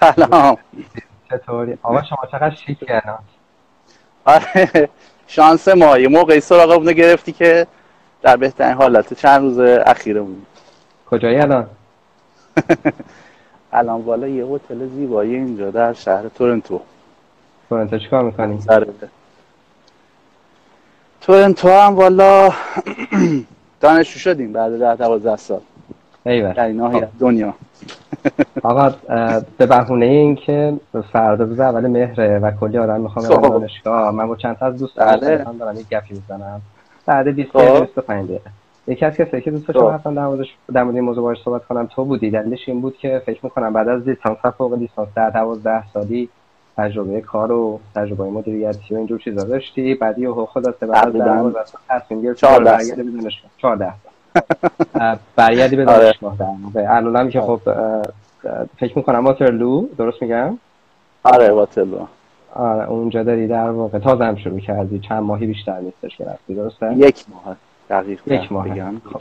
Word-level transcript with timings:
سلام. 0.00 0.58
چطوری؟ 1.30 1.78
آقا 1.82 2.02
شما 2.02 2.18
چقدر 2.32 2.54
شیکی 2.54 2.86
الان؟ 2.88 3.18
آره 4.24 4.88
شانس 5.26 5.68
ما 5.68 5.98
یه 5.98 6.08
موقعی 6.08 6.40
سراغمون 6.40 6.92
گرفتی 6.92 7.32
که 7.32 7.66
در 8.22 8.36
بهترین 8.36 8.74
حالت 8.74 9.14
چند 9.14 9.40
روز 9.42 9.58
اخیرمون. 9.58 10.46
کجایی 11.10 11.38
الان؟ 11.38 11.66
الان 13.72 14.00
والا 14.00 14.28
یه 14.28 14.44
هتل 14.46 14.88
زیبایی 14.88 15.34
اینجا 15.34 15.70
در 15.70 15.92
شهر 15.92 16.28
تورنتو. 16.28 16.80
تورنتو 17.68 17.98
چیکار 17.98 18.24
می‌کنی. 18.24 18.58
تورنتو 21.20 21.68
هم 21.68 21.94
والا 21.94 22.52
دانشجو 23.80 24.18
شدیم 24.18 24.52
بعد 24.52 24.78
ده 24.78 24.96
دوازده 24.96 25.36
سال. 25.36 25.60
در 26.24 26.64
این 26.64 26.76
ناحیه 26.76 27.08
دنیا. 27.20 27.54
آقا 28.62 28.94
به 29.58 29.66
بهونه 29.66 30.06
این 30.06 30.34
که 30.34 30.72
فردا 31.12 31.44
روز 31.44 31.60
اول 31.60 31.86
مهره 31.86 32.38
و 32.38 32.50
کلی 32.50 32.78
آدم 32.78 33.00
می‌خوام 33.00 33.28
برم 33.28 33.36
خب. 33.42 33.48
دانشگاه. 33.48 34.10
من 34.10 34.28
با 34.28 34.36
چند 34.36 34.56
تا 34.56 34.66
از 34.66 34.78
دوست 34.78 35.00
بله. 35.00 35.36
دارم 35.36 35.56
دارم 35.58 35.76
یک 35.76 35.88
گپی 35.88 36.14
می‌زنم. 36.14 36.60
بعد 37.06 37.28
20 37.28 37.50
خب. 37.50 37.58
دقیقه 37.58 37.80
25 37.80 38.28
دقیقه. 38.28 38.50
یکی 38.86 39.04
از 39.04 39.14
کسایی 39.16 39.42
که 39.42 39.50
دوست 39.50 39.68
داشتم 39.68 39.88
خب. 39.88 39.94
حتما 39.94 40.12
در 40.12 40.26
موردش 40.26 40.56
در 40.72 40.82
مورد 40.82 40.94
این 40.96 41.04
موضوع 41.04 41.22
باهاش 41.22 41.42
صحبت 41.44 41.64
کنم 41.64 41.86
تو 41.86 42.04
بودی. 42.04 42.30
دلیلش 42.30 42.68
این 42.68 42.80
بود 42.80 42.96
که 42.96 43.22
فکر 43.26 43.40
می‌کنم 43.42 43.72
بعد 43.72 43.88
از 43.88 44.08
لیسانس 44.08 44.38
فوق 44.58 44.74
لیسانس 44.74 45.08
در 45.16 45.30
12 45.30 45.90
سالی 45.92 46.28
تجربه 46.76 47.20
کار 47.20 47.52
و 47.52 47.80
تجربه 47.94 48.24
مدیریتی 48.24 48.94
و 48.94 48.98
اینجور 48.98 49.18
چیزا 49.18 49.44
داشتی. 49.44 49.94
بعد 49.94 50.18
یهو 50.18 50.46
خلاصه 50.46 50.86
بعد 50.86 50.90
از 50.90 51.12
تقریباً. 51.12 51.24
12 51.24 51.64
سال 51.64 51.80
تصمیم 51.88 52.22
گرفتی 52.22 52.46
14 52.46 52.64
برگردی 52.64 53.02
به 53.02 53.10
دانشگاه. 53.20 53.50
14 53.58 53.84
سال 53.84 53.94
اه، 54.06 54.11
برگردی 55.36 55.76
به 55.76 55.86
آره. 55.86 55.98
دانشگاه. 56.02 56.36
الانم 56.76 57.30
که 57.30 57.40
خب 57.40 57.60
اه، 57.66 57.74
اه، 57.74 58.02
فکر 58.78 58.98
می‌کنم 58.98 59.24
واترلو 59.24 59.86
درست 59.98 60.22
میگم؟ 60.22 60.58
آره 61.24 61.50
واتلو 61.50 61.98
آره 62.54 62.90
اونجا 62.90 63.22
داری 63.22 63.48
در 63.48 63.70
واقع 63.70 63.98
تازه 63.98 64.24
هم 64.24 64.36
شروع 64.36 64.60
کردی. 64.60 64.98
چند 64.98 65.22
ماهی 65.22 65.46
بیشتر 65.46 65.80
نیستش 65.80 66.16
که 66.16 66.24
رفتی 66.24 66.54
درسته؟ 66.54 66.94
یک 66.96 67.24
ماه 67.28 67.56
دقیق 67.90 68.20
یک 68.26 68.52
ماه. 68.52 68.68
بگم. 68.68 69.00
خب. 69.12 69.20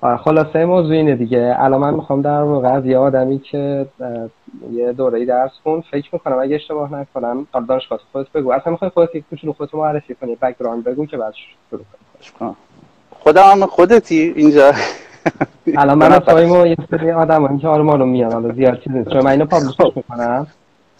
آره 0.00 0.16
خلاصه 0.16 0.64
موضوع 0.64 0.92
اینه 0.96 1.16
دیگه. 1.16 1.56
الان 1.58 1.80
من 1.80 1.94
می‌خوام 1.94 2.22
در 2.22 2.42
واقع 2.42 2.68
از 2.68 2.86
یه 2.86 2.98
آدمی 2.98 3.38
که 3.38 3.86
یه 4.72 4.92
دوره 4.92 5.24
درس 5.24 5.50
خون 5.62 5.80
فکر 5.80 6.08
می‌کنم 6.12 6.38
اگه 6.38 6.54
اشتباه 6.54 6.94
نکنم 6.94 7.46
حالا 7.52 7.66
دانشگاه 7.66 8.00
خودت 8.12 8.32
بگو. 8.32 8.52
اصلا 8.52 8.70
می‌خوای 8.70 8.90
خودت 8.90 9.14
یک 9.14 9.24
کوچولو 9.30 9.52
خودت 9.52 9.74
معرفی 9.74 10.14
کنی. 10.14 10.36
بک‌گراند 10.36 10.84
بگو 10.84 11.06
که 11.06 11.16
بعد 11.16 11.34
شروع 11.70 11.84
کنیم 12.38 12.56
خودم 13.22 13.42
هم 13.42 13.66
خودتی 13.66 14.32
اینجا. 14.36 14.72
الان 15.76 15.98
من 15.98 16.18
تایم 16.26 16.50
و 16.50 16.66
یه 16.66 16.76
سری 16.90 17.10
آدم 17.10 17.58
که 17.58 17.68
آره 17.68 17.82
ما 17.82 17.94
رو 17.94 18.06
میان. 18.06 18.32
حالا 18.32 18.52
زیاد 18.54 18.80
چیز 18.80 18.92
نیست. 18.92 19.10
چون 19.10 19.24
من 19.24 19.30
اینو 19.30 19.44
پابلشش 19.44 19.96
می‌کنم. 19.96 20.46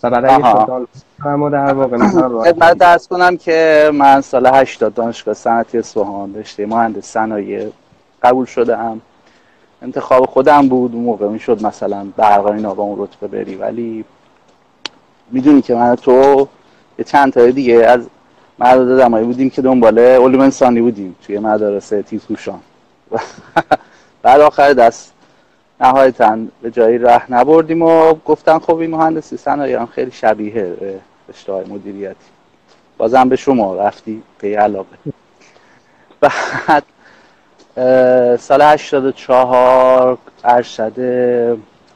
و 0.02 0.10
بعد 0.10 0.24
اگه 0.24 0.86
کنم 1.22 1.42
و 1.42 1.50
در 1.50 1.72
واقع 1.74 1.96
می‌تونم 2.06 2.42
خدمت 2.42 2.78
درس 2.78 3.08
کنم 3.08 3.36
که 3.36 3.90
من 3.94 4.20
سال 4.20 4.46
80 4.46 4.94
دانشگاه 4.94 5.34
صنعتی 5.34 5.78
اصفهان 5.78 6.34
رشته 6.34 6.66
مهندس 6.66 7.06
صنایع 7.06 7.68
قبول 8.22 8.46
شدم 8.46 9.00
انتخاب 9.82 10.26
خودم 10.26 10.68
بود. 10.68 10.94
اون 10.94 11.04
موقع 11.04 11.28
می‌شد 11.28 11.66
مثلا 11.66 12.06
برق 12.16 12.46
اینا 12.46 12.74
با 12.74 12.82
اون 12.82 13.02
رتبه 13.02 13.26
بری. 13.26 13.54
ولی 13.54 14.04
می‌دونی 15.30 15.62
که 15.62 15.74
من 15.74 15.96
تو 15.96 16.48
یه 16.98 17.04
چند 17.04 17.32
تا 17.32 17.50
دیگه 17.50 17.74
از 17.74 18.06
مدرسه 18.60 18.96
دمایی 18.96 19.26
بودیم 19.26 19.50
که 19.50 19.62
دنبال 19.62 19.98
علوم 19.98 20.40
انسانی 20.40 20.80
بودیم 20.80 21.16
توی 21.26 21.38
مدرسه 21.38 22.02
تیزهوشان 22.02 22.60
بعد 24.22 24.40
آخر 24.40 24.72
دست 24.72 25.12
نهایتا 25.80 26.38
به 26.62 26.70
جایی 26.70 26.98
ره 26.98 27.32
نبردیم 27.32 27.82
و 27.82 28.14
گفتن 28.14 28.58
خب 28.58 28.76
این 28.76 28.90
مهندسی 28.90 29.36
صنایع 29.36 29.84
خیلی 29.84 30.10
شبیه 30.10 30.76
رشته 31.28 31.52
های 31.52 31.64
مدیریتی. 31.64 32.16
بازم 32.98 33.28
به 33.28 33.36
شما 33.36 33.76
رفتی 33.76 34.22
پی 34.38 34.54
علاقه. 34.54 34.96
بعد 36.20 36.84
سال 38.38 38.62
84 38.62 40.18
ارشد 40.44 40.94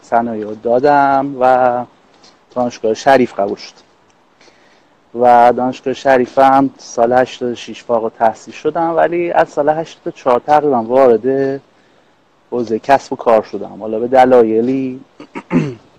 صنایع 0.03 0.55
دادم 0.63 1.37
و 1.41 1.85
دانشگاه 2.55 2.95
شریف 2.95 3.41
قبول 3.41 3.57
شد. 3.57 3.94
و 5.21 5.53
دانشگاه 5.53 5.95
شریف 5.95 6.39
هم 6.39 6.71
سال 6.79 7.13
86 7.13 7.83
فارغ 7.83 8.05
التحصیل 8.05 8.55
شدم 8.55 8.97
ولی 8.97 9.33
از 9.33 9.49
سال 9.49 9.69
84 9.69 10.41
تقریبا 10.47 10.83
وارد 10.83 11.61
حوزه 12.51 12.79
کسب 12.79 13.13
و 13.13 13.17
کار 13.17 13.43
شدم. 13.43 13.77
حالا 13.81 13.99
به 13.99 14.09
دلایلی 14.09 15.01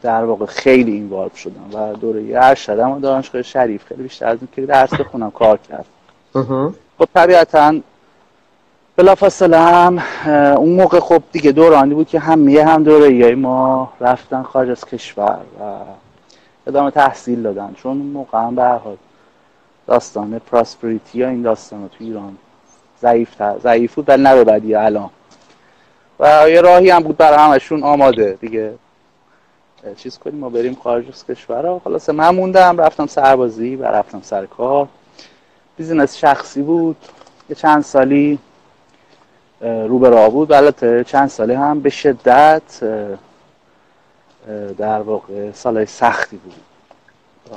در 0.01 0.23
واقع 0.23 0.45
خیلی 0.45 0.91
این 0.91 1.09
وارد 1.09 1.33
شدم 1.35 1.69
و 1.73 1.93
دوره 1.93 2.23
ارشدم 2.35 2.91
و 2.91 2.99
دانشگاه 2.99 3.41
شریف. 3.41 3.85
خیلی 3.85 4.03
بیشتر 4.03 4.27
از 4.27 4.37
اینکه 4.41 4.61
درس 4.61 4.93
بخونم 4.93 5.31
کار 5.31 5.59
کرد 5.69 5.85
خب 6.97 7.07
طبیعتا 7.13 7.75
بلافاصله 8.95 9.59
هم 9.59 10.03
اون 10.57 10.69
موقع 10.69 10.99
خب 10.99 11.23
دیگه 11.31 11.51
دورانی 11.51 11.93
بود 11.93 12.07
که 12.07 12.19
همه 12.19 12.63
هم 12.63 12.83
دوره 12.83 13.35
ما 13.35 13.93
رفتن 14.01 14.43
خارج 14.43 14.69
از 14.69 14.85
کشور 14.85 15.39
و 15.59 15.63
ادامه 16.67 16.91
تحصیل 16.91 17.43
دادن. 17.43 17.73
چون 17.73 17.91
اون 17.91 18.07
موقع 18.07 18.37
هم 18.37 18.55
به 18.55 18.63
حال 18.63 18.97
داستان 19.87 20.39
پراسپریتی 20.39 21.17
یا 21.17 21.29
این 21.29 21.41
داستان 21.41 21.89
تو 21.89 22.03
ایران 22.03 22.37
ضعیف 23.01 23.41
ضعیف 23.63 23.95
بود 23.95 24.09
ولی 24.09 24.23
نه 24.23 24.35
به 24.35 24.43
بدی 24.43 24.75
الان. 24.75 25.09
و 26.19 26.49
یه 26.49 26.61
راهی 26.61 26.89
هم 26.89 27.03
بود 27.03 27.17
برای 27.17 27.37
همشون 27.37 27.83
آماده. 27.83 28.37
دیگه 28.41 28.73
چیز 29.97 30.17
کنیم 30.17 30.39
ما 30.39 30.49
بریم 30.49 30.77
خارج 30.83 31.07
از 31.07 31.25
کشور 31.25 31.79
خلاصه 31.83 32.13
من 32.13 32.29
موندم 32.29 32.77
رفتم 32.77 33.05
سربازی 33.05 33.75
و 33.75 33.85
رفتم 33.85 34.21
سر 34.21 34.45
کار. 34.45 34.87
بیزینس 35.77 36.17
شخصی 36.17 36.61
بود. 36.61 36.97
یه 37.49 37.55
چند 37.55 37.83
سالی 37.83 38.39
رو 39.61 39.99
به 39.99 40.29
بود. 40.29 40.51
البته 40.51 41.03
چند 41.03 41.29
سالی 41.29 41.53
هم 41.53 41.79
به 41.79 41.89
شدت 41.89 42.83
در 44.77 45.01
واقع 45.01 45.51
سالهای 45.51 45.85
سختی 45.85 46.37
بود. 46.37 46.53
و 47.51 47.55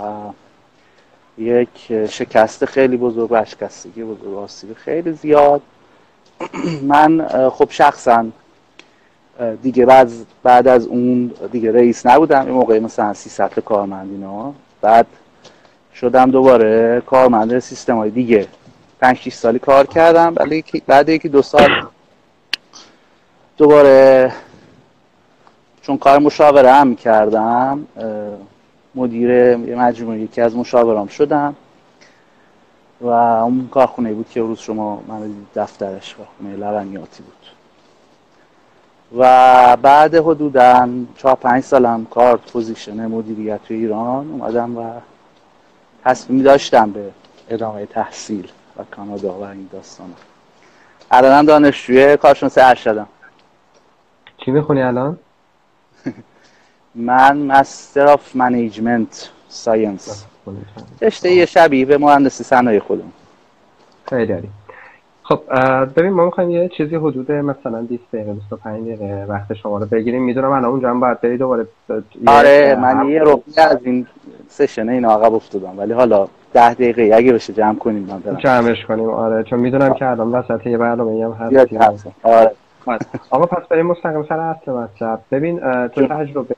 یک 1.38 2.06
شکست 2.10 2.64
خیلی 2.64 2.96
بزرگ 2.96 3.28
و 3.30 3.44
شکستگی 3.44 4.04
بزرگ 4.04 4.34
آسیب 4.34 4.74
خیلی 4.74 5.12
زیاد. 5.12 5.62
من 6.82 7.28
خب 7.50 7.70
شخصا 7.70 8.26
دیگه 9.62 9.86
بعد 9.86 10.10
بعد 10.42 10.68
از 10.68 10.86
اون 10.86 11.32
دیگه 11.52 11.72
رئیس 11.72 12.06
نبودم. 12.06 12.46
یه 12.46 12.52
موقعی 12.52 12.80
مثلا 12.80 13.14
300 13.14 13.48
تا 13.48 13.60
کارمند 13.60 14.10
اینا. 14.10 14.54
بعد 14.80 15.06
شدم 15.94 16.30
دوباره 16.30 17.02
کارمند 17.06 17.58
سیستم 17.58 17.96
های 17.96 18.10
دیگه. 18.10 18.46
5 19.00 19.16
6 19.16 19.34
سالی 19.34 19.58
کار 19.58 19.86
کردم. 19.86 20.34
ولی 20.36 20.64
بعد 20.86 21.08
یکی 21.08 21.28
دو 21.28 21.42
سال 21.42 21.86
دوباره 23.56 24.32
چون 25.88 25.98
کار 25.98 26.18
مشاوره 26.18 26.72
هم 26.72 26.96
کردم 26.96 27.86
مدیر 28.94 29.56
مجموعه 29.56 30.20
یکی 30.20 30.40
از 30.40 30.56
مشاورام 30.56 31.06
شدم 31.06 31.54
و 33.00 33.06
اون 33.06 33.68
کارخونه 33.70 34.12
بود 34.12 34.28
که 34.30 34.40
روز 34.40 34.58
شما 34.58 35.02
من 35.08 35.30
دفترش 35.54 36.14
کارخونه 36.14 36.56
لبنیاتی 36.56 37.22
بود. 37.22 37.46
و 39.18 39.76
بعد 39.82 40.14
حدودا 40.14 40.88
چهار 41.16 41.34
پنج 41.34 41.62
سالم 41.62 42.04
کار 42.04 42.36
پوزیشن 42.36 43.06
مدیریت 43.06 43.62
تو 43.62 43.74
ایران 43.74 44.30
اومدم 44.30 44.78
و 44.78 44.92
تصمیم 46.04 46.42
داشتم 46.42 46.90
به 46.90 47.10
ادامه 47.50 47.86
تحصیل 47.86 48.48
و 48.76 48.82
کانادا 48.96 49.32
و 49.32 49.42
این 49.42 49.68
داستان 49.72 50.14
الانم 51.10 51.46
دانشجوی 51.46 52.16
کارشناسی 52.16 52.60
ارشدم. 52.60 53.06
چی 54.38 54.50
می‌خونی 54.50 54.82
الان؟ 54.82 55.18
من 56.94 57.36
Master 57.36 58.06
of 58.06 58.36
Management 58.36 59.30
Science 59.48 60.24
رشته 61.02 61.32
یه 61.32 61.46
شبیه 61.46 61.84
به 61.84 61.98
مهندسی 61.98 62.44
صنایع 62.44 62.80
خودم. 62.80 63.12
خیلی 64.08 64.32
عالی. 64.32 64.48
خب 65.22 65.40
ببین 65.96 66.10
ما 66.10 66.24
می‌خوایم 66.24 66.50
یه 66.50 66.68
چیزی 66.68 66.96
حدود 66.96 67.32
مثلا 67.32 67.82
20 67.82 68.02
دقیقه 68.12 68.32
25 68.32 68.86
دقیقه 68.86 69.26
وقت 69.28 69.54
شما 69.54 69.78
رو 69.78 69.86
بگیریم. 69.86 70.22
می‌دونم 70.22 70.50
الان 70.50 70.64
اونجا 70.64 70.90
هم 70.90 71.00
باید 71.00 71.20
بری 71.20 71.38
دوباره 71.38 71.66
آره 72.26 72.78
من 72.82 73.08
یه 73.08 73.18
ربعی 73.18 73.60
از 73.60 73.78
این 73.84 74.06
session 74.48 74.88
این 74.88 75.04
عقب 75.04 75.34
افتادم. 75.34 75.78
ولی 75.78 75.92
حالا 75.92 76.28
ده 76.52 76.74
دقیقه 76.74 77.10
اگه 77.14 77.32
بشه 77.32 77.52
جمع 77.52 77.78
کنیم 77.78 78.02
من 78.02 78.18
برم. 78.18 78.36
جمعش 78.36 78.84
کنیم. 78.86 79.10
آره 79.10 79.42
چون 79.42 79.60
می‌دونم 79.60 79.94
که 79.94 80.06
الان 80.06 80.32
وسط 80.32 80.66
یه 80.66 80.78
برنامه 80.78 81.24
هم 81.24 81.32
هست. 81.32 82.06
آره. 82.22 82.50
آقا 83.30 83.46
پس 83.46 83.68
بریم 83.68 83.86
مستقیم 83.86 84.22
سر 84.28 84.40
اصل 84.40 84.72
مطلب 84.72 85.20
ببین 85.30 85.60
تو. 85.88 86.06
تجربه 86.06 86.54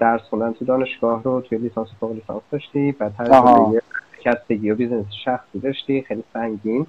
درس 0.00 0.20
خوندن 0.20 0.52
تو 0.52 0.64
دانشگاه 0.64 1.22
رو 1.22 1.40
توی 1.40 1.58
لیسانس 1.58 1.88
فوق 2.00 2.12
لیسانس 2.12 2.42
داشتی 2.50 2.92
بعد. 2.92 3.12
تجربه 3.18 3.82
کسبگی 4.24 4.70
و 4.70 4.74
business 4.74 5.06
شخصی 5.24 5.58
داشتی 5.58 6.02
خیلی 6.02 6.24
سنگین 6.32 6.86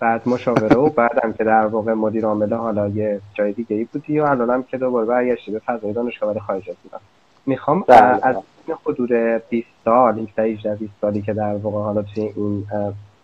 بعد 0.00 0.28
مشاوره 0.28 0.76
و 0.76 0.88
بعدم 0.88 1.32
که 1.32 1.44
در 1.44 1.66
واقع 1.66 1.92
مدیر 1.92 2.24
عامل 2.26 2.52
حالا 2.54 2.88
یه 2.88 3.20
جای 3.34 3.52
دیگه 3.52 3.76
ای 3.76 3.84
بودی 3.84 4.20
و 4.20 4.24
الانم 4.24 4.62
که 4.62 4.78
دوباره 4.78 5.06
برگشتی 5.06 5.50
به 5.50 5.58
فضای 5.58 5.92
دانشگاه 5.92 6.30
ولی 6.30 6.40
خارج 6.40 6.70
از 6.70 6.76
ایران 6.84 7.00
می‌خوام 7.46 7.84
بله. 7.88 8.18
از 8.22 8.36
این 8.66 8.76
حدود 8.86 9.12
20 9.50 9.66
سال 9.84 10.14
این 10.14 10.28
18 10.38 10.74
20 10.74 10.92
سالی 11.00 11.22
که 11.22 11.32
در 11.32 11.54
واقع 11.54 11.78
حالا 11.78 12.02
توی 12.02 12.22
این 12.36 12.66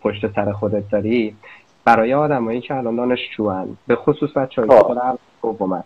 پشت 0.03 0.35
سر 0.35 0.53
خودت 0.53 0.91
داری 0.91 1.37
برای 1.89 2.15
آدمایی 2.15 2.61
که 2.61 2.75
الان 2.75 2.97
دانشجوان 2.97 3.77
به 3.87 3.97
خصوص 3.97 4.31
بچه‌ای 4.37 4.69
که 4.69 4.75
سال 4.75 5.19
دومن. 5.43 5.83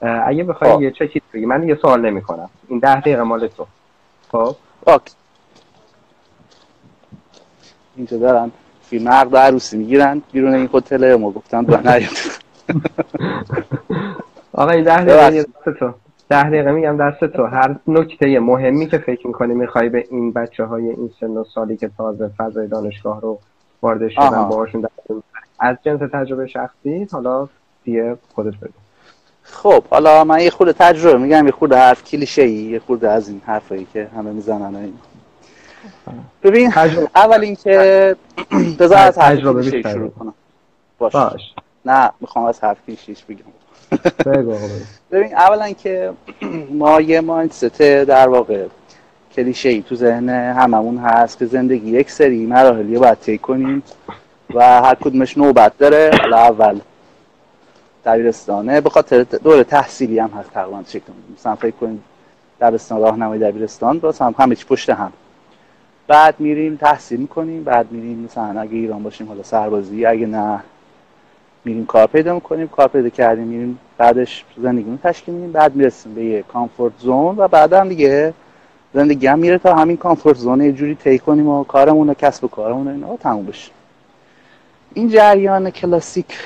اگه 0.00 0.44
بخوای 0.44 0.82
یه 0.84 0.90
چه 0.90 1.08
چیزی 1.08 1.24
بگی 1.34 1.46
من 1.46 1.68
یه 1.68 1.74
سوال 1.74 2.00
نمی‌کنم. 2.00 2.50
این 2.68 2.78
10 2.78 3.00
دقیقه 3.00 3.22
مال 3.22 3.48
تو. 3.48 3.66
خب؟ 4.32 4.56
اینجا 7.96 8.18
دارن 8.18 8.50
فیلم 8.82 9.08
عقد 9.08 9.36
عروسی 9.36 9.78
می‌گیرن 9.78 10.22
بیرون 10.32 10.54
این 10.54 10.68
هتل 10.74 11.14
ما 11.14 11.30
گفتن 11.30 11.62
دو 11.62 11.76
نیاد 11.76 12.10
آقا 14.52 14.70
این 14.70 14.84
ده 14.84 15.04
دقیقه 15.04 15.42
دست 15.42 15.78
تو. 15.78 15.94
ده 16.28 16.48
دقیقه 16.48 16.72
میگم 16.72 16.96
دست 16.96 17.24
تو. 17.24 17.46
هر 17.46 17.76
نکته 17.86 18.40
مهمی 18.40 18.86
که 18.86 18.98
فکر 18.98 19.26
می‌کنی 19.26 19.54
می‌خوای 19.54 19.88
به 19.88 20.04
این 20.10 20.32
بچه 20.32 20.64
های 20.64 20.88
این 20.88 21.10
سن 21.20 21.30
و 21.30 21.44
سالی 21.44 21.76
که 21.76 21.90
تازه 21.96 22.30
فضای 22.38 22.68
دانشگاه 22.68 23.20
رو 23.20 23.38
وارد 23.82 24.08
شدن 24.08 24.48
باهاشون 24.48 24.86
از 25.64 25.76
جنس 25.82 26.00
تجربه 26.12 26.46
شخصی 26.46 27.08
حالا 27.12 27.48
دیگه 27.84 28.16
خودت 28.34 28.56
بگو. 28.56 28.72
خب 29.42 29.84
حالا 29.90 30.24
من 30.24 30.40
یه 30.40 30.50
خورده 30.50 30.72
تجربه 30.72 31.18
میگم 31.18 31.46
یه 31.46 31.52
خورده 31.52 31.76
حرف 31.76 32.04
کلیشه 32.04 32.42
ای 32.42 32.52
یه 32.52 32.78
خورده 32.78 33.10
از 33.10 33.28
این 33.28 33.42
حرفایی 33.46 33.86
که 33.92 34.08
همه 34.16 34.30
می‌زنن 34.30 34.76
این 34.76 34.94
ببین 36.42 36.72
اول 37.16 37.40
اینکه 37.40 38.16
بذار 38.80 38.98
از 38.98 39.18
حرف 39.18 39.38
کلیشه 39.38 39.82
شروع 39.82 40.10
کنم. 40.10 40.34
باش. 40.98 41.12
باش. 41.12 41.54
نه 41.84 42.10
می‌خوام 42.20 42.44
از 42.44 42.60
حرف 42.60 42.76
کلیشهش 42.86 43.24
بگم. 43.24 43.44
ببین 45.12 45.34
اولا 45.34 45.72
که 45.72 46.12
ما 46.80 47.00
یه 47.00 47.20
مایندست 47.20 47.78
در 47.82 48.28
واقع 48.28 48.66
کلیشه 49.36 49.68
ای 49.68 49.82
تو 49.82 49.94
ذهن 49.94 50.28
هممون 50.28 50.98
هست 50.98 51.38
که 51.38 51.46
زندگی 51.46 51.90
یک 51.90 52.10
سری 52.10 52.46
مراحلی 52.46 52.98
باید 52.98 53.18
طی 53.20 53.38
کنیم. 53.38 53.82
و 54.54 54.82
هر 54.82 54.94
کدومش 54.94 55.38
نوبت 55.38 55.78
داره. 55.78 56.10
حالا 56.20 56.36
اول 56.36 56.80
دبیرستانه. 58.04 58.80
به 58.80 58.90
خاطر 58.90 59.22
دور 59.22 59.62
تحصیلی 59.62 60.18
هم 60.18 60.30
هست 60.30 60.50
تقریبا 60.50 60.82
شکل 60.88 61.12
مثلا 61.38 61.54
فکر 61.54 61.74
کنید 61.80 62.00
دبستان 62.60 63.00
راهنمای 63.00 63.38
دبیرستان 63.38 63.98
باز 63.98 64.18
هم 64.18 64.34
همه 64.38 64.54
چی 64.54 64.64
پشت 64.64 64.90
هم. 64.90 65.12
بعد 66.06 66.34
میریم 66.38 66.76
تحصیل 66.76 67.20
می‌کنیم. 67.20 67.64
بعد 67.64 67.92
میریم 67.92 68.18
مثلا 68.18 68.60
اگه 68.60 68.74
ایران 68.74 69.02
باشیم 69.02 69.28
حالا 69.28 69.42
سربازی. 69.42 70.06
اگه 70.06 70.26
نه 70.26 70.60
میریم 71.64 71.86
کار 71.86 72.06
پیدا 72.06 72.34
می‌کنیم. 72.34 72.68
کار 72.68 72.88
پیدا 72.88 73.08
کردیم 73.08 73.44
میریم 73.44 73.78
بعدش 73.98 74.44
زندگی 74.62 74.98
تشکیل 75.02 75.34
میدیم. 75.34 75.52
بعد 75.52 75.74
می‌رسیم 75.74 76.14
به 76.14 76.24
یه 76.24 76.42
کامفورت 76.42 76.92
زون 76.98 77.36
و 77.36 77.48
بعد 77.48 77.72
هم 77.72 77.88
دیگه 77.88 78.34
زندگی 78.94 79.26
هم 79.26 79.38
میره 79.38 79.58
تا 79.58 79.74
همین 79.74 79.96
کامفورت 79.96 80.36
زون 80.36 80.60
یه 80.60 80.72
جوری 80.72 80.94
طی 80.94 81.18
کنیم 81.18 81.48
و 81.48 81.64
کارمون 81.64 82.10
و 82.10 82.14
کسب 82.14 82.44
و 82.44 82.48
کارمون 82.48 82.88
اینا 82.88 83.16
تموم 83.16 83.46
بشه. 83.46 83.70
این 84.94 85.08
جریان 85.08 85.70
کلاسیک 85.70 86.38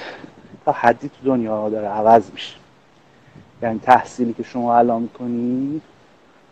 تا 0.64 0.72
حدی 0.72 1.08
تو 1.08 1.24
دنیا 1.24 1.68
داره 1.68 1.88
عوض 1.88 2.30
میشه. 2.32 2.54
یعنی 3.62 3.78
تحصیلی 3.78 4.32
که 4.32 4.42
شما 4.42 4.78
الان 4.78 5.02
می‌کنی 5.02 5.80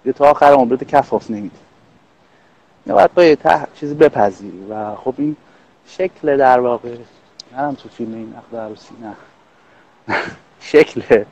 یه 0.04 0.12
تا 0.12 0.31
آخر 0.31 0.52
عمرت 0.52 0.84
کفاف 0.84 1.31
نمیده. 1.31 1.56
باید 2.87 3.14
با 3.14 3.25
یه 3.25 3.37
تح... 3.37 3.64
چیزی 3.75 3.94
بپذیری. 3.94 4.66
و 4.70 4.94
خب 4.94 5.14
این 5.19 5.37
شکل 5.87 6.37
در 6.37 6.60
واقع 6.60 6.96
نرم 7.56 7.75
تو 7.75 7.88
فیلم 7.88 8.14
این 8.14 8.34
عقد 8.34 8.56
عروسی 8.56 8.94
نه. 9.02 9.14
شکل 10.60 11.25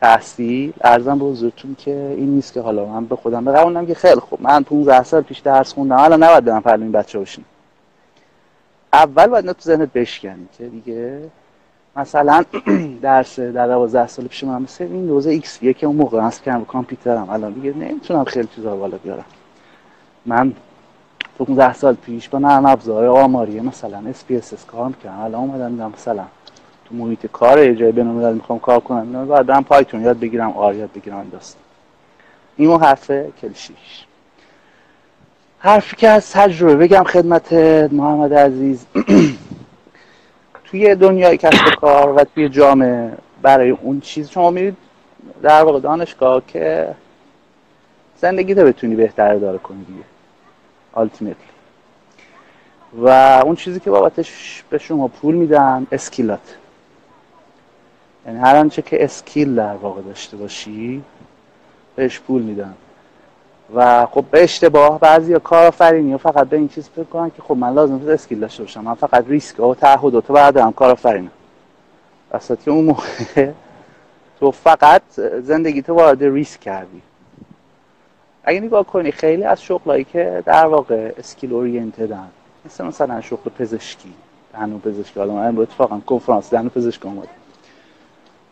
تحصیل 0.00 0.72
ارزم 0.80 1.18
به 1.18 1.24
حضورتون 1.24 1.74
که 1.78 2.14
این 2.16 2.28
نیست 2.28 2.52
که 2.52 2.60
حالا 2.60 2.84
من 2.84 3.04
به 3.04 3.16
خودم 3.16 3.44
بقونم 3.44 3.86
که 3.86 3.94
خیلی 3.94 4.20
خوب. 4.20 4.42
من 4.42 4.62
15 4.62 5.02
سال 5.02 5.22
پیش 5.22 5.38
درس 5.38 5.72
خوندم. 5.72 5.98
الان 5.98 6.22
نباید 6.22 6.44
برم 6.44 6.62
پرلو 6.62 6.82
این 6.82 6.92
بچه 6.92 7.18
باشیم 7.18 7.44
اول 8.92 9.26
باید 9.26 9.52
تو 9.52 9.60
ذهنت 9.60 9.92
بشکنی 9.92 10.48
که 10.58 10.68
دیگه 10.68 11.20
مثلا 11.96 12.44
درس 13.02 13.40
در 13.40 13.66
12 13.66 14.06
سال 14.06 14.26
پیش 14.26 14.44
من 14.44 14.62
مثل 14.62 14.84
این 14.84 15.08
روزه 15.08 15.30
ایکس 15.30 15.58
که 15.58 15.86
اون 15.86 15.96
موقع 15.96 16.20
هست 16.20 16.42
که 16.42 16.60
کامپیوترم. 16.68 17.30
الان 17.30 17.52
دیگه 17.52 17.72
نمی‌تونم 17.72 18.24
خیلی 18.24 18.48
چیزا 18.56 18.76
بالا 18.76 18.96
بیارم. 18.96 19.24
من 20.26 20.52
تو 21.38 21.44
15 21.44 21.72
سال 21.72 21.94
پیش 21.94 22.28
با 22.28 22.38
نرم 22.38 22.66
افزار 22.66 23.06
آماری 23.06 23.60
مثلا 23.60 24.02
SPSS 24.12 24.64
کار 24.66 24.86
می‌کردم 24.86 25.20
الان 25.20 25.40
اومدم 25.40 25.92
مثلا 25.94 26.24
تو 26.84 26.94
محیط 26.94 27.26
کار 27.26 27.58
اجرای 27.58 27.92
بین‌الملل 27.92 28.34
می‌خوام 28.34 28.58
کار 28.58 28.80
کنم. 28.80 29.26
بعد 29.26 29.46
برم 29.46 29.64
پایتون 29.64 30.00
یاد 30.00 30.18
بگیرم 30.20 30.50
آر 30.50 30.74
یاد 30.74 30.92
بگیرم 30.92 31.28
داست 31.32 31.56
این 32.56 32.80
حرف 32.80 33.10
کلشیش 33.42 34.06
حرفی 35.62 35.96
که 35.96 36.08
از 36.08 36.30
تجربه 36.30 36.76
بگم 36.76 37.04
خدمت 37.04 37.52
محمد 37.92 38.34
عزیز. 38.34 38.86
توی 40.64 40.94
دنیای 40.94 41.36
کسب 41.36 41.74
کار 41.74 42.12
و 42.12 42.24
توی 42.24 42.48
جامعه 42.48 43.12
برای 43.42 43.70
اون 43.70 44.00
چیز 44.00 44.30
شما 44.30 44.50
میرید 44.50 44.76
در 45.42 45.62
واقع 45.62 45.80
دانشگاه 45.80 46.42
که 46.46 46.94
زندگی 48.16 48.54
تو 48.54 48.64
بتونی 48.64 48.94
بهتر 48.94 49.34
اداره 49.34 49.58
کنی 49.58 49.84
دیگه 49.84 50.04
و 52.92 53.08
اون 53.44 53.56
چیزی 53.56 53.80
که 53.80 53.90
بابتش 53.90 54.62
به 54.70 54.78
شما 54.78 55.08
پول 55.08 55.34
میدن 55.34 55.86
skill 55.92 56.38
ات. 56.38 56.56
یعنی 58.26 58.38
هر 58.38 58.56
آنچه 58.56 58.82
که 58.82 59.04
skill 59.04 59.54
در 59.54 59.74
واقع 59.74 60.02
داشته 60.02 60.36
باشی 60.36 61.02
بهش 61.96 62.20
پول 62.20 62.42
میدن. 62.42 62.74
و 63.74 64.06
خب 64.06 64.24
به 64.30 64.42
اشتباه 64.42 65.00
بعضی 65.00 65.38
کارآفرینی 65.38 66.16
فقط 66.16 66.48
به 66.48 66.56
این 66.56 66.68
چیز 66.68 66.88
فکر 66.88 67.04
کنن 67.04 67.30
که 67.30 67.42
خب 67.42 67.56
من 67.56 67.74
لازم 67.74 68.00
skill 68.08 68.40
داشته 68.40 68.62
باشم. 68.62 68.84
من 68.84 68.94
فقط 68.94 69.24
ریسک 69.28 69.60
و 69.60 69.74
تعهد 69.74 70.14
و 70.14 70.20
تو 70.20 70.32
بعد 70.32 70.56
هم 70.56 70.72
کارآفرینم. 70.72 71.30
وسط 72.32 72.68
اون 72.68 72.84
موقع 72.84 73.50
تو 74.40 74.50
فقط 74.50 75.02
زندگی 75.42 75.82
تو 75.82 75.94
وارد 75.94 76.24
ریسک 76.24 76.60
کردی. 76.60 77.02
اگه 78.44 78.60
نگاه 78.60 78.84
کنی 78.84 79.12
خیلی 79.12 79.44
از 79.44 79.62
شغلایی 79.62 80.04
که 80.04 80.42
در 80.46 80.66
واقع 80.66 81.12
اسکیل 81.18 81.52
اورینتدن 81.52 82.28
مثل 82.64 82.84
مثلا 82.84 83.20
شغل 83.20 83.50
پزشکی 83.58 84.12
دهنو 84.52 84.78
پزشکی. 84.78 85.20
حالا 85.20 85.32
من 85.32 85.58
اتفاقا 85.58 86.00
کنفرانس 86.06 86.50
دهنو 86.50 86.68
پزشکی 86.68 87.08
اومد 87.08 87.28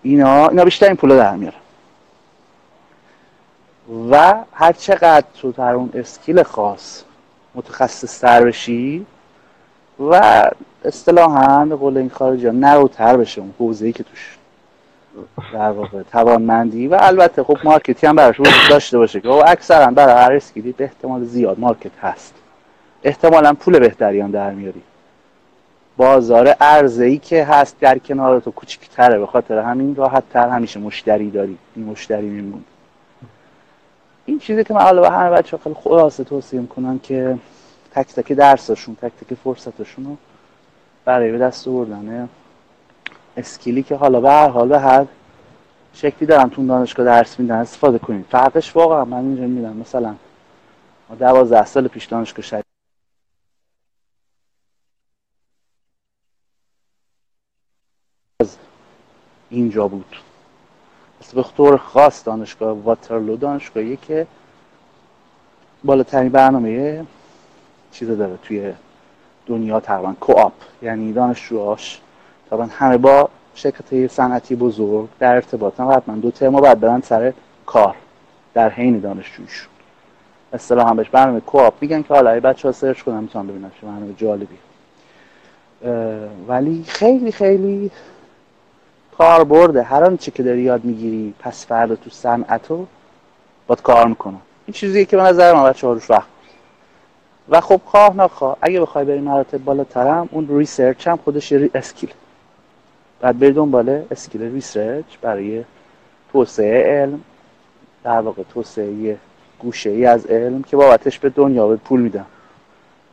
اینا 0.03 0.49
اینا 0.49 0.65
بیشتر 0.65 0.87
این 0.87 0.97
پولا 0.97 1.17
در 1.17 1.37
میارن. 1.37 1.59
و 4.11 4.35
هر 4.53 4.73
چقدر 4.73 5.27
تو 5.41 5.53
در 5.53 5.75
اون 5.75 5.91
اسکیل 5.95 6.43
خاص 6.43 7.03
متخصص 7.55 8.21
تر 8.21 8.45
بشی 8.45 9.07
و 10.01 10.43
اصطلاحا 10.85 11.65
به 11.65 11.77
قول 11.77 11.97
این 11.97 12.11
خارجی 12.11 12.51
نروتر 12.51 13.17
بشه 13.17 13.41
اون 13.41 13.55
حوزه 13.59 13.87
ای 13.87 13.93
که 13.93 14.05
توش 14.05 14.39
در 15.53 15.71
واقع 15.71 16.03
توانمندی 16.03 16.89
و 16.89 16.99
البته 17.01 17.43
خب 17.43 17.59
مارکتی 17.65 18.07
هم 18.07 18.17
براش 18.17 18.41
وجود 18.41 18.55
داشته 18.71 18.99
باشه 18.99 19.21
که 19.21 19.29
اکثرا 19.29 19.87
برای 19.87 20.25
هر 20.25 20.33
اسکیلی 20.33 20.73
به 20.73 20.85
احتمال 20.85 21.25
زیاد 21.25 21.59
مارکت 21.59 21.99
هست. 22.03 22.35
احتمالا 23.03 23.53
پول 23.53 23.79
بهتری 23.79 24.21
هم 24.21 24.31
در 24.31 24.51
میاری. 24.51 24.83
بازار 25.97 26.49
عرضه 26.49 27.05
ای 27.05 27.19
که 27.19 27.45
هست 27.45 27.77
در 27.81 27.99
کنار 27.99 28.41
تو 28.41 28.51
کوچیک‌تره 28.51 29.19
به 29.19 29.27
خاطر 29.27 29.59
همین 29.59 29.97
راحت 29.97 30.23
تر 30.33 30.49
همیشه 30.49 30.81
مشتری 30.81 31.31
داری. 31.31 31.59
این 31.77 31.85
مشتری 31.85 32.29
میمون 32.29 32.65
این 34.29 34.39
چیزی 34.39 34.65
که 34.65 34.75
من 34.75 35.01
به 35.01 35.11
همه 35.11 35.31
بچه 35.31 35.57
خیلی 35.57 35.75
خلاصه 35.75 36.25
توصیه 36.25 36.61
می‌کنم 36.61 36.99
که 36.99 37.39
تک 37.91 38.15
تک 38.15 38.33
درسشون 38.33 38.95
تک 38.95 39.13
تک 39.21 39.35
فرصتشون 39.35 40.05
رو 40.05 40.17
برای 41.05 41.33
به 41.33 41.39
دست 41.39 41.69
آوردن 41.69 42.29
اسکیلی 43.37 43.83
که 43.83 43.95
حالا 43.95 44.21
به 44.21 44.31
هر 44.31 44.49
حال 44.49 44.69
به 44.69 44.79
هر 44.79 45.07
شکلی 45.95 46.27
دارم 46.27 46.49
تو 46.49 46.67
دانشگاه 46.67 47.07
درس 47.07 47.41
میدن 47.41 47.55
استفاده 47.55 47.99
کنید 47.99 48.27
فرقش 48.31 48.77
واقعا 48.77 49.05
من 49.05 49.19
اینجا 49.19 49.47
میدم 49.47 49.77
مثلا 49.77 50.15
ما 51.09 51.17
دوازده 51.17 51.65
سال 51.65 51.89
پیش 51.89 52.05
دانشگاه 52.05 52.45
شدید 52.45 52.65
اینجا 59.51 59.89
بود. 59.89 60.17
به 61.35 61.45
طور 61.57 61.77
خاص 61.77 62.25
دانشگاه 62.27 62.73
واترلو 62.83 63.37
دانشگاهی 63.37 63.97
که 63.97 64.27
بالاترین 65.85 66.29
برنامه 66.29 67.05
چیز 67.93 68.11
داره 68.11 68.39
توی 68.43 68.73
دنیا 69.47 69.81
تقریبا 69.81 70.15
کوآپ 70.21 70.53
یعنی 70.83 71.13
دانشجوهاش 71.13 72.01
طبعا 72.51 72.67
همه 72.67 72.99
با 72.99 73.31
شرکت 73.55 74.07
صنعتی 74.07 74.57
بزرگ 74.57 75.09
در 75.19 75.35
ارتباطن 75.35 75.87
حتما 75.87 76.15
دو 76.17 76.31
ترم 76.31 76.53
باید 76.53 76.81
برن 76.81 77.01
سر 77.01 77.33
کار 77.67 77.95
در 78.55 78.69
حین 78.69 79.01
دانشجویشون 79.01 79.69
اصطلاحا 80.53 80.95
بهش 80.95 81.09
برنامه 81.09 81.41
کوآپ 81.41 81.75
میگن 81.81 82.03
که 82.03 82.15
حالا 82.15 82.41
بچه 82.41 82.69
ها 82.69 82.73
سرچ 82.73 83.03
کنن 83.03 83.21
می‌تونن 83.21 83.47
ببینن 83.47 83.71
چه 83.81 83.87
برنامه 83.87 84.15
جالبی 84.17 84.59
ولی 86.49 86.85
خیلی 86.87 87.33
خیلی 87.33 87.91
کار 89.19 89.45
برده. 89.45 89.83
هر 89.83 90.05
آنچه 90.05 90.31
که 90.31 90.43
داری 90.43 90.61
یاد 90.61 90.85
می‌گیری 90.85 91.35
پس 91.41 91.67
فردا 91.67 91.97
تو 91.97 92.11
صنعت 92.11 92.71
رو 92.71 92.87
باید 93.67 93.83
کار 93.83 94.07
می‌کنم. 94.07 94.41
این 94.67 94.73
چیزیه 94.73 95.05
که 95.05 95.17
به 95.17 95.23
نظر 95.23 95.55
من 95.55 95.65
بچه 95.65 95.87
روش 95.87 96.11
وقت 96.11 96.29
و 97.49 97.61
خب 97.61 97.81
خواه 97.85 98.17
نخواه 98.17 98.57
اگه 98.61 98.81
بخوای 98.81 99.05
بری 99.05 99.21
مراتب 99.21 99.59
بالاترم 99.59 100.29
اون 100.33 100.49
ریسرچ 100.51 101.09
هم 101.09 101.17
خودش 101.25 101.53
یه 101.53 101.71
اسکیل 101.75 102.11
بعد 103.21 103.39
بری 103.39 103.53
دنبال 103.53 104.03
اسکیل 104.11 104.43
ریسرچ 104.43 105.05
برای 105.23 105.65
توسعه 106.33 107.03
علم. 107.03 107.21
در 108.05 108.21
واقع 108.21 108.43
توسعه 108.55 109.17
گوشه 109.59 109.91
ای 109.91 110.07
از 110.07 110.27
علم 110.27 110.63
که 110.63 110.77
بابتش 110.77 111.19
به 111.19 111.29
دنیا 111.29 111.69
به 111.69 111.77
پول 111.77 112.01
میدم 112.01 112.27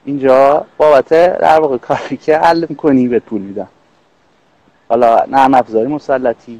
اینجا 0.05 0.65
بابت 0.77 1.09
در 1.39 1.59
واقع 1.59 1.77
کاری 1.77 2.17
که 2.17 2.37
حل 2.37 2.65
می‌کنی 2.69 3.07
به 3.07 3.19
پول 3.19 3.41
میدم 3.41 3.67
حالا 4.89 5.25
نرم 5.27 5.53
افزاری 5.53 5.87
مسلطی 5.87 6.59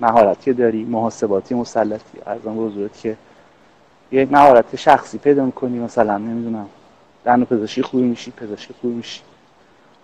مهارتی 0.00 0.52
داری 0.52 0.84
محاسباتی 0.84 1.54
مسلطی. 1.54 2.18
ارزم 2.26 2.54
بزرگت 2.54 3.00
که 3.00 3.16
یک 4.12 4.32
مهارت 4.32 4.76
شخصی 4.76 5.18
پیدا 5.18 5.44
می‌کنی 5.44 5.78
مثلا 5.78 6.18
نمی‌دونم 6.18 6.66
دندون 7.24 7.44
پزشکی 7.44 7.82
خوبی 7.82 8.02
میشی 8.02 8.30
پزشکی 8.30 8.74
خوبی 8.80 8.94
میشی. 8.94 9.20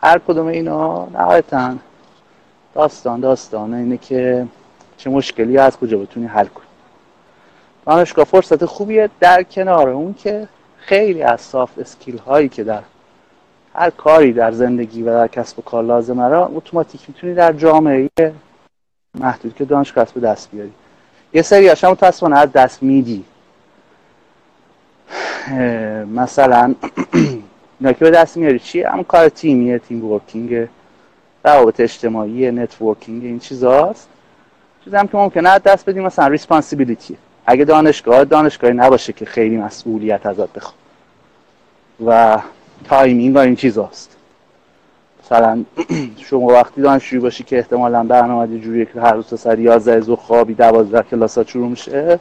هر 0.03 0.19
کدوم 0.19 0.47
اینا 0.47 1.07
نهایتا 1.07 1.75
داستان 2.75 3.21
داستان 3.21 3.75
اینه 3.75 3.97
که 3.97 4.47
چه 4.97 5.11
مشکلی 5.11 5.59
از 5.59 5.77
کجا 5.77 5.99
بتونی 5.99 6.27
حل 6.27 6.47
کنی. 6.47 6.67
دانشگاه 7.87 8.25
فرصت 8.25 8.65
خوبیه 8.65 9.11
در 9.21 9.43
کنار 9.43 9.89
اون 9.89 10.15
که 10.15 10.49
خیلی 10.79 11.23
از 11.23 11.41
سافت 11.41 11.79
اسکیل 11.79 12.19
هایی 12.19 12.49
که 12.49 12.65
در 12.65 12.83
هر 13.77 13.91
کاری 13.91 14.33
در 14.33 14.53
زندگی 14.53 15.03
و 15.03 15.07
در 15.07 15.29
کسب 15.29 15.59
و 15.59 15.63
کار 15.63 15.85
لازمه 15.85 16.29
را 16.29 16.47
اتوماتیک 16.47 17.01
می‌تونی 17.09 17.35
در 17.35 17.53
جامعه 17.53 18.11
محدود 19.15 19.55
که 19.55 19.65
دانشگاه 19.65 20.07
به 20.15 20.21
دست 20.21 20.51
بیاری. 20.51 20.73
یه 21.33 21.43
سری 21.43 21.69
هاشم 21.69 21.91
متاسفانه 21.91 22.39
از 22.39 22.53
دست 22.53 22.83
میدی. 22.83 23.25
مثلا 26.15 26.75
اینا 27.81 27.93
که 27.93 28.05
به 28.05 28.11
دست 28.11 28.37
میاری 28.37 28.59
چیه 28.59 28.91
هم 28.91 29.05
کار 29.05 29.29
تیمیه 29.29 29.79
team 29.79 30.05
working 30.05 30.69
روابط 31.45 31.81
اجتماعی 31.81 32.51
networking 32.51 33.25
این 33.25 33.39
چیزاست 33.39 34.09
چیزی 34.85 34.97
هم 34.97 35.09
که 35.09 35.17
ممکنه 35.17 35.59
دست 35.59 35.91
بدیم 35.91 36.03
مثلا 36.03 36.27
responsibility 36.27 37.17
اگه 37.47 37.65
دانشگاه 37.65 38.25
دانشگاهی 38.25 38.75
نباشه 38.75 39.13
که 39.13 39.25
خیلی 39.25 39.57
مسئولیت 39.57 40.27
ازت 40.27 40.53
بخواد. 40.53 40.75
و 42.07 42.39
timing 42.85 43.37
و 43.37 43.39
این 43.39 43.57
چیزاست. 43.57 44.17
مثلا 45.25 45.65
شما 46.31 46.47
وقتی 46.47 46.83
دانشجوی 46.83 47.19
باشی 47.19 47.45
که 47.45 47.59
احتمالا 47.59 48.05
برنامه 48.05 48.59
جوریه 48.59 48.85
که 48.85 49.01
هر 49.01 49.13
روز 49.13 49.41
سر 49.41 49.59
11 49.59 50.01
ظهر 50.01 50.17
خوابی 50.17 50.55
12 50.55 51.03
کلاسات 51.03 51.49
شروع 51.49 51.69
میشه 51.69 52.19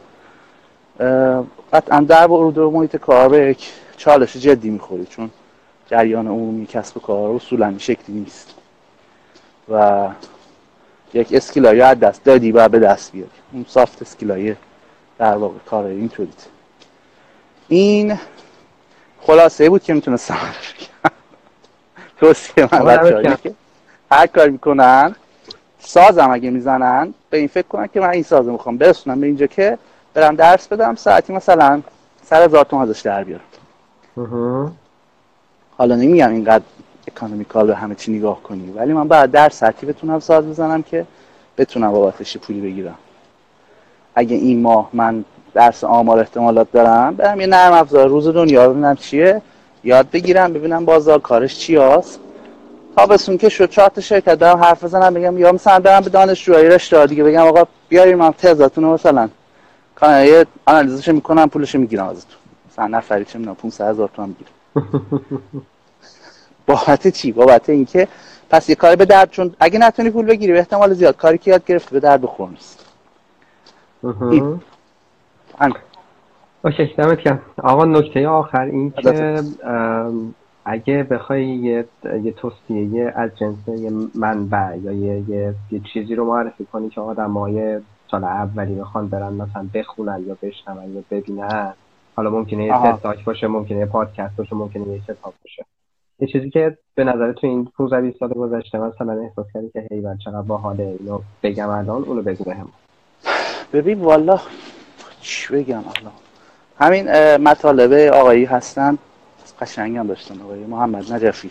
قطعا 1.74 2.00
در 2.00 2.27
ورود 2.27 2.57
و 2.57 2.71
محیط 2.71 2.95
کار 2.95 3.29
به 3.29 3.38
یک 3.38 3.69
چالش 3.97 4.38
جدی 4.38 4.69
می‌خوری 4.69 5.05
چون 5.05 5.29
جریان 5.88 6.27
عمومی 6.27 6.65
کسب 6.65 6.97
و 6.97 7.00
کار 7.00 7.35
اصولا 7.35 7.74
شکلی 7.77 8.15
نیست 8.15 8.53
و 9.71 10.07
یک 11.13 11.33
skill 11.33 11.68
ایی 11.68 11.81
از 11.81 12.00
دست 12.00 12.24
دادی 12.24 12.51
و 12.51 12.69
به 12.69 12.79
دست 12.79 13.12
بیاری. 13.12 13.29
اون 13.53 13.65
soft 13.67 14.01
skill 14.01 14.40
ایی 14.40 14.55
در 15.17 15.35
واقع 15.35 15.57
کار 15.65 15.85
اینطوریت 15.85 16.45
این 17.67 18.17
خلاصه 19.25 19.70
بود 19.70 19.84
که 19.84 19.94
می‌تونستم 19.94 20.38
توصیه 22.20 22.70
من 22.72 22.79
بچه 22.79 23.38
که 23.44 23.53
هر 24.12 24.27
کار 24.27 24.50
می‌کنن 24.50 25.15
سازم 25.79 26.32
اگه 26.32 26.50
می‌زنن 26.50 27.13
به 27.29 27.38
این 27.38 27.48
فکر 27.48 27.67
کنن 27.67 27.88
که 27.88 28.00
من 28.00 28.10
این 28.10 28.24
سازم 28.24 28.51
می‌خوام 28.51 28.77
برسونم. 28.77 29.22
به 29.22 29.27
اینجا 29.27 29.46
که 29.46 29.77
برم 30.13 30.36
درس 30.36 30.67
بدم 30.67 30.96
ساعتی 30.96 31.34
مثلا 31.34 31.82
سر 32.24 32.44
هزار 32.44 32.65
تومن 32.65 32.82
ازش 32.82 33.01
در 33.01 33.24
بیارم. 33.24 33.44
حالا 35.77 35.96
نمیگم 35.96 36.29
اینقدر 36.29 36.63
اکانومیکال 37.08 37.67
به 37.67 37.75
همه 37.75 37.96
چی 37.96 38.12
نگاه 38.12 38.44
کنی 38.44 38.72
ولی 38.72 38.94
من 38.94 39.08
بعد 39.08 39.32
در 39.32 39.50
ساعتی 39.50 39.86
بتونم 39.86 40.20
ساز 40.20 40.46
بزنم 40.46 40.84
که 40.84 41.05
بتونم 41.58 41.91
بابتش 41.91 42.38
پولی 42.38 42.62
بگیرم. 42.62 42.96
اگه 44.15 44.36
این 44.36 44.62
ماه 44.62 44.89
من 44.94 45.25
درس 45.55 45.83
آمار 45.83 46.19
احتمالات 46.19 46.71
دارم. 46.71 47.15
برم 47.15 47.41
یه 47.41 47.47
نرم 47.47 47.74
افزار. 47.74 48.07
روز 48.07 48.27
دنیا 48.27 48.69
ببینم 48.69 48.95
چیه. 48.95 49.41
یاد 49.83 50.12
بگیرم 50.12 50.53
ببینم 50.53 50.85
بازار 50.85 51.19
کارش 51.19 51.59
چی 51.59 51.77
هست. 51.77 52.19
بسون 53.09 53.38
که 53.38 53.50
شد. 53.50 53.69
چهار 53.69 53.89
تا 53.89 54.01
شرکت 54.01 54.35
دارم 54.35 54.63
حرف 54.63 54.83
بزنم 54.83 55.13
بگم 55.13 55.38
یا 55.38 55.51
مثلا 55.51 55.79
برم 55.79 56.01
به 56.01 56.09
دانشجوهای 56.09 56.69
رشته 56.69 57.05
دیگه 57.05 57.24
بگم 57.24 57.41
آقا 57.41 57.63
بیاریم 57.89 58.17
من 58.17 58.31
تزاتون 58.31 58.83
مثلا. 58.83 59.29
کانال 59.95 60.45
آنالیزش 60.65 61.07
می‌کنم 61.07 61.50
پولش 61.50 61.75
می‌گیرم 61.75 62.05
ازتون. 62.07 62.38
مثلا 62.71 62.88
نفری 62.88 63.25
چه 63.25 63.39
می‌دونم 63.39 63.55
500 63.55 63.89
هزار 63.89 64.09
تومان 64.15 64.29
می‌گیرم 64.29 64.51
بابت 66.67 67.07
چی؟ 67.07 67.31
بابت 67.31 67.69
اینکه 67.69 68.07
پس 68.50 68.69
یه 68.69 68.75
کاری 68.75 68.95
به 68.95 69.05
درد 69.05 69.29
چون 69.29 69.55
اگه 69.59 69.79
نتونی 69.79 70.09
پول 70.09 70.25
بگیری 70.25 70.53
به 70.53 70.59
احتمال 70.59 70.93
زیاد 70.93 71.17
کاری 71.17 71.38
که 71.38 71.51
یاد 71.51 71.65
گرفتی 71.65 71.89
به 71.91 72.00
درد 72.00 72.21
بخور 72.21 72.50
نیست. 72.50 72.85
اوکی 76.63 76.85
دمت 76.97 77.21
گرم. 77.21 77.41
آقا 77.63 77.85
نکته 77.85 78.27
آخر 78.27 78.65
این 78.65 78.91
که 78.91 79.41
اگه 80.65 81.03
بخوای 81.03 81.45
یه, 81.45 81.85
یه 82.24 82.31
توصیه 82.31 83.13
از 83.15 83.31
جنس 83.39 83.67
یه 83.67 83.91
منبع 84.15 84.77
یا 84.77 84.91
یه, 84.91 85.24
یه, 85.29 85.55
یه 85.71 85.81
چیزی 85.93 86.15
رو 86.15 86.25
معرفی 86.25 86.65
کنی 86.65 86.89
که 86.89 87.01
آدم 87.01 87.31
های 87.31 87.79
سال 88.12 88.24
اولی 88.24 88.75
بخوان 88.75 89.07
برن 89.07 89.33
مثلا 89.33 89.67
بخونن 89.74 90.24
یا 90.27 90.38
بشنون 90.41 90.93
یا 90.95 91.03
ببینن. 91.12 91.74
حالا 92.15 92.29
ممکنه 92.29 92.65
یه 92.65 92.97
سایت 92.97 93.24
باشه 93.24 93.47
ممکنه 93.47 93.77
یه 93.77 93.85
پادکست 93.85 94.35
باشه 94.35 94.55
ممکنه 94.55 94.88
یه 94.88 95.00
کتاب 95.00 95.33
باشه. 95.43 95.65
یه 96.19 96.27
چیزی 96.27 96.50
که 96.50 96.77
به 96.95 97.03
نظر 97.03 97.33
تو 97.33 97.47
این 97.47 97.67
15 97.77 98.01
20 98.01 98.19
سال 98.19 98.29
گذشته 98.29 98.77
مثلا 98.77 99.21
احساس 99.21 99.45
کردی 99.53 99.69
که 99.69 99.88
هیول 99.91 100.17
چقدر 100.17 100.41
باحاله 100.41 100.95
اینو 101.00 101.19
بگم 101.43 101.69
الان 101.69 102.03
اونو 102.03 102.21
بگو 102.21 102.43
بهم. 102.43 102.67
ببین 103.74 104.01
والا 104.01 104.39
چی 105.25 105.53
بگم 105.53 105.77
الان 105.77 106.13
همین 106.79 107.38
مطالبه 107.38 108.12
آقایی 108.12 108.46
هستن. 108.46 108.98
قشنگی 109.62 109.98
هم 109.98 110.08
داشتن 110.08 110.41
آقای 110.41 110.60
محمد 110.60 111.13
نجفی. 111.13 111.50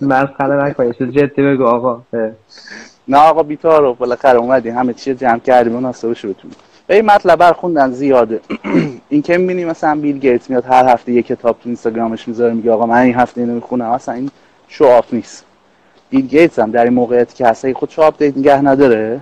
مسخره 0.00 0.64
نکنی 0.64 0.94
چیز 0.94 1.08
جدی 1.08 1.42
بگو 1.42 1.64
آقا. 1.64 2.02
نه 3.08 3.18
آقا 3.18 3.42
بیتار 3.42 3.82
رو 3.82 3.94
بالاخره 3.94 4.38
اومدی. 4.38 4.68
همه 4.68 4.92
چیز 4.92 5.18
جمع 5.18 5.38
کردیم 5.38 5.72
مناسبه 5.72 6.14
شو 6.14 6.28
بتونی 6.28 6.54
به 6.86 6.94
این 6.94 7.06
مطلب 7.06 7.52
خوندن 7.52 7.90
زیاده. 7.90 8.40
این 9.08 9.22
که 9.22 9.38
می‌بینی 9.38 9.64
مثلا 9.64 10.00
بیل 10.00 10.18
گیتس 10.18 10.50
میاد 10.50 10.64
هر 10.64 10.88
هفته 10.88 11.12
یه 11.12 11.22
کتاب 11.22 11.56
تو 11.56 11.62
اینستاگرامش 11.64 12.28
می‌ذاره 12.28 12.54
میگه 12.54 12.72
آقا 12.72 12.86
من 12.86 12.96
این 12.96 13.14
هفته 13.14 13.40
اینو 13.40 13.54
می‌خونم. 13.54 13.90
اصلا 13.90 14.14
این 14.14 14.30
show 14.68 14.84
off 14.84 15.14
نیست. 15.14 15.44
بیل 16.10 16.26
گیتس 16.26 16.58
هم 16.58 16.70
در 16.70 16.84
این 16.84 16.92
موقعیتی 16.92 17.36
که 17.36 17.46
هست 17.46 17.72
خود 17.72 17.90
شو 17.90 18.02
update 18.02 18.36
نگه 18.36 18.62
نداره 18.62 19.20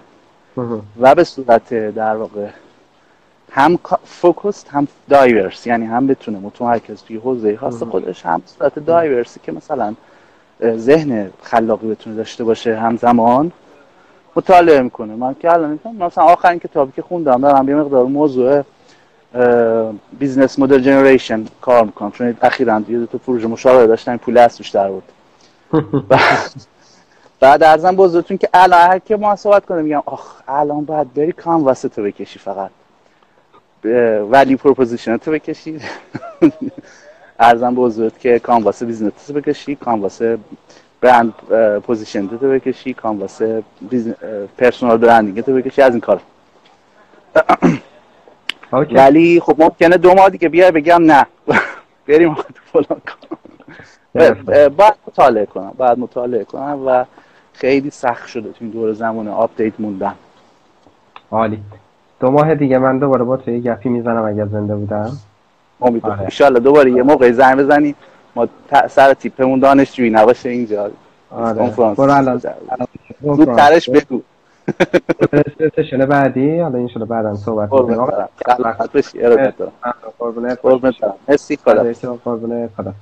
و 1.00 1.14
به 1.14 1.24
صورت 1.24 1.74
در 1.74 2.16
واقع 2.16 2.48
هم 3.50 3.78
focused 4.04 4.68
هم 4.68 4.88
diverse 5.08 5.66
یعنی 5.66 5.86
هم 5.86 6.06
بتونه 6.06 6.38
متمرکز 6.38 7.02
توی 7.02 7.16
حوزه 7.16 7.56
خاص 7.56 7.82
خودش 7.82 8.26
هم 8.26 8.42
صورت 8.46 8.78
diverse 8.78 9.32
ی 9.32 9.40
که 9.42 9.52
مثلا 9.52 9.94
ذهن 10.76 11.30
خلاقی 11.42 11.88
بتونه 11.88 12.16
داشته 12.16 12.44
باشه 12.44 12.76
همزمان 12.76 13.52
مطالعه 14.36 14.80
می‌کنه. 14.80 15.14
من 15.14 15.34
که 15.34 15.52
الان 15.52 15.78
مثلا 16.00 16.24
آخرین 16.24 16.58
کتابی 16.58 16.92
که 16.96 17.02
خوندم 17.02 17.40
دارم 17.40 17.68
یه 17.68 17.74
مقدار 17.74 18.04
موضوع 18.04 18.62
business 20.18 20.58
model 20.58 20.78
generation 20.78 21.44
کار 21.60 21.84
می‌کنم. 21.84 22.10
چون 22.10 22.36
اخیرا 22.42 22.82
یه 22.88 22.98
دو 22.98 23.06
تا 23.06 23.18
پروژه 23.18 23.46
مشاوره 23.46 23.86
داشتم 23.86 24.16
پول 24.16 24.38
از 24.38 24.56
توش 24.56 24.70
در 24.70 24.88
بود. 24.88 25.02
بعد 27.40 27.62
عرضم 27.62 27.96
بزرگتون 27.96 28.36
که 28.38 28.48
الان 28.54 28.90
هر 28.90 28.98
که 28.98 29.16
ما 29.16 29.36
صحبت 29.36 29.66
کنه 29.66 29.82
میگم 29.82 30.02
آخ 30.06 30.42
الان 30.48 30.84
باید 30.84 31.14
بری 31.14 31.32
canvas 31.32 31.80
تو 31.80 32.02
بکشی 32.02 32.38
فقط. 32.38 32.70
value 34.30 34.56
proposition 34.56 35.16
تو 35.16 35.30
بکشی. 35.30 35.80
عرضم 37.40 37.74
بزرگت 37.74 38.18
که 38.20 38.38
canvas 38.38 38.82
business 38.82 39.12
تو 39.26 39.32
بکشی 39.32 39.76
canvas 39.76 40.22
brand 41.00 41.34
position 41.86 42.28
تو 42.28 42.36
بکشی 42.36 42.94
canvas 42.94 43.42
personal 44.58 44.98
branding 44.98 45.40
تو 45.40 45.54
بکشی 45.54 45.82
از 45.82 45.92
این 45.92 46.00
کار 46.00 46.20
ولی 48.92 49.40
خب 49.40 49.62
ممکنه 49.62 49.96
دو 49.96 50.14
ماه 50.14 50.30
دیگه 50.30 50.48
بیای 50.48 50.70
بگم 50.70 51.02
نه. 51.02 51.26
بریم 52.06 52.34
تو 52.34 52.42
فلان 52.72 53.00
باید 54.68 54.94
مطالعه 55.06 55.46
کنم 55.46 55.74
باید 55.78 55.98
مطالعه 55.98 56.44
کنم 56.44 56.86
و 56.86 57.04
خیلی 57.58 57.90
سخت 57.90 58.28
شده 58.28 58.48
تو 58.48 58.56
این 58.60 58.70
دور 58.70 58.92
زمان 58.92 59.28
update 59.28 59.72
موندن. 59.78 60.14
عالی. 61.30 61.58
دو 62.20 62.30
ماه 62.30 62.54
دیگه 62.54 62.78
من 62.78 62.98
دوباره 62.98 63.24
با 63.24 63.36
توی 63.36 63.60
گپی 63.60 63.88
می‌زنم 63.88 64.24
اگر 64.24 64.46
زنده 64.46 64.76
بودم. 64.76 65.18
امیدوارم. 65.80 66.30
آره. 66.40 66.60
دوباره 66.60 66.90
یه 66.90 67.02
موقع 67.02 67.32
زنگ 67.32 67.58
بزنی. 67.58 67.94
ما 68.34 68.48
سر 68.88 69.14
تیپمون 69.14 69.58
دانشجویی 69.58 70.10
نباشه 70.10 70.48
اینجا. 70.48 70.90
آره. 71.30 71.70
برو 71.70 72.10
الان. 72.12 72.42
زودترش 73.22 73.90
بگو. 73.90 74.22
session 75.76 76.06
بعدی. 76.06 76.58
حالا 76.58 76.78
این 76.78 76.88
شده 76.88 77.04
بعدا 77.04 77.34
صحبت. 77.34 77.70
برم. 77.70 78.28
سلامت 78.46 78.92
باشی 78.92 79.22
ارادت 79.22 79.56
دارم. 79.56 79.72
مرسی. 81.28 81.56
قربونت 81.56 82.70
خدا 82.76 82.92